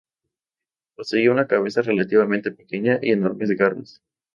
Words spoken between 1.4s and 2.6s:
cabeza relativamente